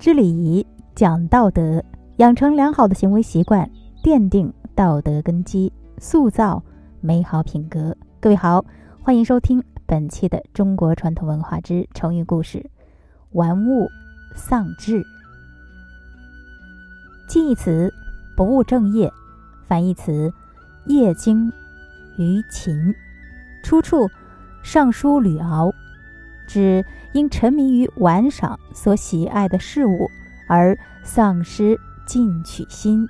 [0.00, 1.84] 知礼仪，讲道德，
[2.16, 3.70] 养成良好的行为习惯，
[4.02, 6.64] 奠定道德根基，塑造
[7.02, 7.94] 美好品格。
[8.18, 8.64] 各位好，
[9.02, 12.64] 欢迎收听本期的中国传统文化之成语故事
[13.32, 13.86] “玩物
[14.34, 15.04] 丧志”。
[17.28, 17.92] 近义词
[18.34, 19.12] 不务正业，
[19.66, 20.32] 反义词
[20.86, 21.52] 业精
[22.16, 22.94] 于勤。
[23.62, 24.06] 出处
[24.62, 25.68] 《尚书吕敖》。
[26.50, 30.10] 指因沉迷于玩赏所喜爱的事物
[30.48, 33.06] 而丧失进取心。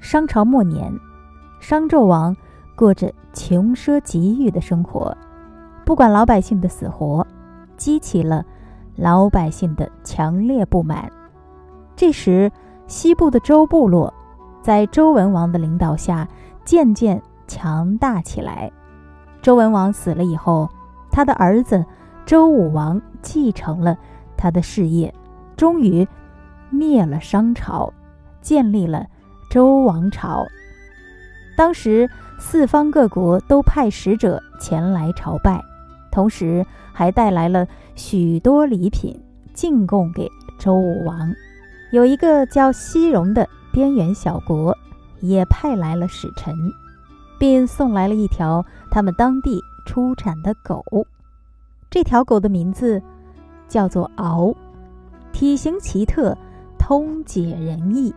[0.00, 0.90] 商朝末年，
[1.60, 2.34] 商纣王
[2.74, 5.14] 过着穷奢极欲的生活，
[5.84, 7.26] 不管老百姓的死活，
[7.76, 8.42] 激起了
[8.96, 11.12] 老百姓的强烈不满。
[11.94, 12.50] 这时，
[12.86, 14.14] 西部的周部落
[14.62, 16.26] 在周文王的领导下
[16.64, 18.72] 渐渐强大起来。
[19.42, 20.66] 周文王死了以后，
[21.18, 21.84] 他的儿子。
[22.24, 23.98] 周武王继承了
[24.36, 25.12] 他的事业，
[25.56, 26.06] 终于
[26.70, 27.92] 灭了商朝，
[28.40, 29.04] 建立了
[29.50, 30.46] 周王朝。
[31.56, 32.08] 当时
[32.38, 35.60] 四方各国都派使者前来朝拜，
[36.12, 39.20] 同时还带来了许多礼品
[39.52, 41.18] 进贡给周武王。
[41.90, 44.72] 有一个叫西戎的边缘小国，
[45.20, 46.54] 也派来了使臣，
[47.40, 50.84] 并送来了一条他们当地出产的狗。
[51.88, 53.02] 这条狗的名字
[53.66, 54.54] 叫做獒，
[55.32, 56.36] 体型奇特，
[56.78, 58.14] 通解人意。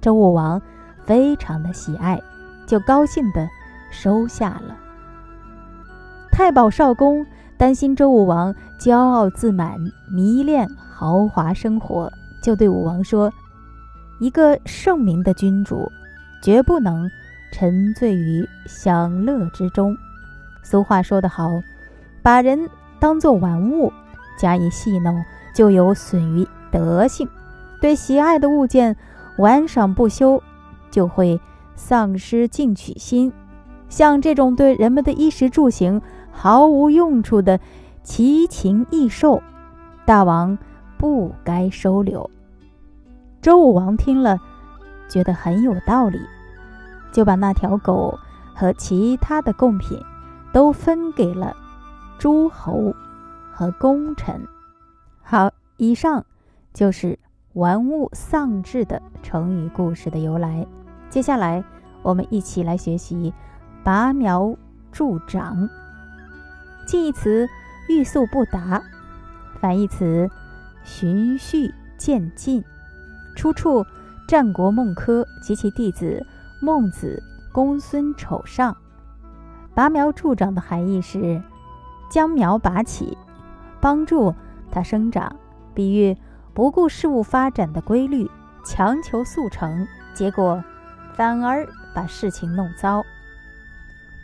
[0.00, 0.60] 周武王
[1.04, 2.20] 非常的喜爱，
[2.66, 3.48] 就高兴的
[3.92, 4.76] 收下了。
[6.32, 7.24] 太保少公
[7.56, 9.78] 担心周武王骄傲自满，
[10.10, 12.10] 迷恋豪华生活，
[12.42, 13.32] 就对武王说
[14.18, 15.88] ：“一个圣明的君主，
[16.42, 17.08] 绝不能
[17.52, 19.96] 沉醉于享乐之中。
[20.62, 21.50] 俗话说得好，
[22.22, 22.68] 把人。”
[23.02, 23.92] 当做玩物
[24.38, 27.26] 加以戏弄，就有损于德性；
[27.80, 28.96] 对喜爱的物件
[29.38, 30.40] 玩赏不休，
[30.88, 31.40] 就会
[31.74, 33.32] 丧失进取心。
[33.88, 37.58] 像这种对人们的衣食住行毫无用处的
[38.04, 39.42] 奇禽异兽，
[40.04, 40.56] 大王
[40.96, 42.30] 不该收留。
[43.40, 44.38] 周武王听了，
[45.08, 46.20] 觉得很有道理，
[47.10, 48.16] 就把那条狗
[48.54, 50.00] 和其他的贡品
[50.52, 51.56] 都分给了。
[52.18, 52.94] 诸侯
[53.50, 54.46] 和功臣，
[55.22, 56.24] 好，以上
[56.72, 57.18] 就是
[57.54, 60.64] “玩物丧志”的成语故事的由来。
[61.10, 61.64] 接下来，
[62.02, 63.34] 我们一起来学习
[63.82, 64.56] “拔苗
[64.92, 65.68] 助长”。
[66.86, 67.48] 近义词
[67.90, 68.80] “欲速不达”，
[69.60, 70.30] 反义词
[70.84, 72.62] “循序渐进”。
[73.34, 73.84] 出处：
[74.28, 76.24] 战国孟轲及其弟子
[76.60, 77.20] 孟子、
[77.52, 78.76] 公孙丑上。
[79.74, 81.42] 拔苗助长的含义是。
[82.10, 83.16] 将苗拔起，
[83.80, 84.34] 帮助
[84.70, 85.34] 它生长，
[85.72, 86.14] 比喻
[86.52, 88.30] 不顾事物发展的规律，
[88.66, 90.62] 强求速成，结果
[91.14, 93.00] 反而把事情弄糟。《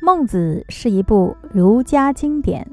[0.03, 2.71] 孟子》是一部儒家经典，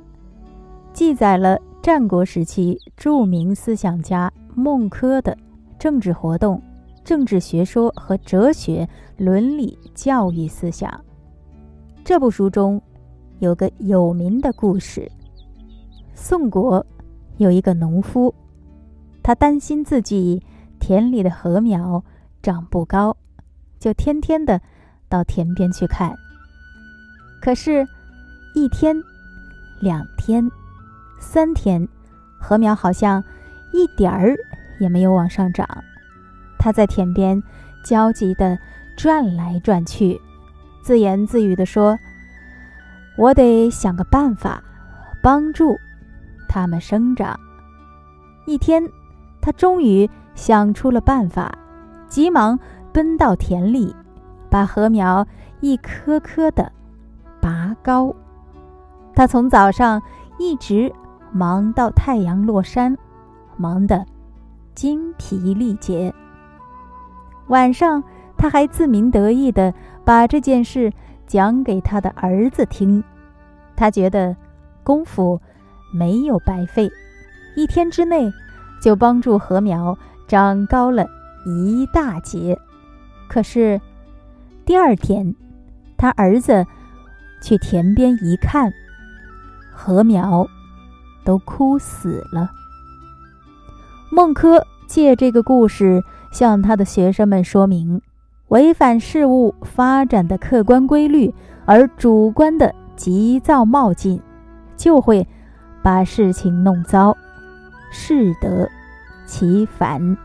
[0.92, 5.38] 记载了战国时期著名思想家孟轲的
[5.80, 6.62] 政治活动、
[7.06, 11.00] 政治学说和哲学伦理教育思想。
[12.06, 12.82] 这部书中。
[13.40, 15.12] 有个有名的故事：
[16.14, 16.86] 宋国
[17.36, 18.34] 有一个农夫，
[19.22, 20.42] 他担心自己
[20.80, 22.02] 田里的禾苗
[22.42, 23.18] 长不高，
[23.78, 24.62] 就天天的
[25.10, 26.16] 到田边去看。
[27.42, 27.86] 可是，
[28.54, 28.96] 一天、
[29.82, 30.50] 两天、
[31.20, 31.86] 三天，
[32.40, 33.22] 禾苗好像
[33.74, 34.34] 一点儿
[34.80, 35.68] 也没有往上涨。
[36.58, 37.44] 他在田边
[37.84, 38.58] 焦急地
[38.96, 40.20] 转来转去，
[40.86, 41.98] 自言自语地说。
[43.18, 44.64] 我得想个办法，
[45.24, 45.76] 帮助
[46.48, 47.36] 它们生长。
[48.46, 48.88] 一天，
[49.42, 51.52] 他终于想出了办法，
[52.08, 52.60] 急忙
[52.94, 53.96] 奔到田里，
[54.48, 55.26] 把禾苗
[55.60, 56.72] 一颗颗的
[57.42, 58.14] 拔高。
[59.16, 60.00] 他从早上
[60.38, 60.94] 一直
[61.32, 62.96] 忙到太阳落山，
[63.58, 64.06] 忙得
[64.76, 66.14] 精疲力竭。
[67.48, 68.04] 晚上，
[68.38, 69.74] 他还自鸣得意地
[70.06, 70.94] 把这件事。
[71.28, 73.04] 讲给他的儿子听，
[73.76, 74.38] 他觉得
[74.84, 75.42] 功夫
[75.92, 76.88] 没有白费，
[77.56, 78.32] 一天之内
[78.80, 79.98] 就帮助禾苗
[80.28, 81.08] 长高了
[81.48, 82.56] 一大截。
[83.28, 83.82] 可是
[84.66, 85.36] 第二天，
[85.98, 86.64] 他儿子
[87.42, 88.72] 去田边一看，
[89.74, 90.48] 禾苗
[91.24, 92.52] 都枯死了。
[94.12, 98.00] 孟轲借这个故事向他的学生们说明。
[98.50, 101.34] 违反事物发展的客观规律，
[101.66, 104.22] 而主观的急躁冒进，
[104.78, 105.28] 就会
[105.82, 107.16] 把事情弄糟，
[107.92, 108.70] 适得
[109.26, 110.16] 其反。